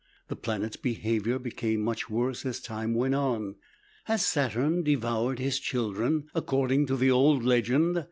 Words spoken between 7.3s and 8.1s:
legend?"